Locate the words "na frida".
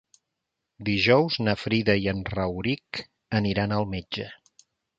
1.49-1.97